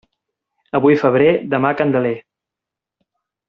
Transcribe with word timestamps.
Avui 0.79 0.97
febrer, 1.03 1.29
demà 1.53 1.73
Candeler. 1.83 2.17